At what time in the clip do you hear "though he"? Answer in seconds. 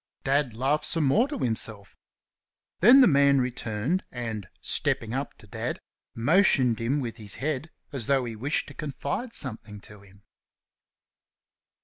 8.07-8.35